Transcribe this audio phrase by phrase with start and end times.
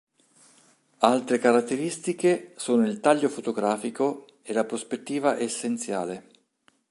[1.01, 6.25] Altre caratteristiche sono il taglio fotografico e la prospettiva essenziale.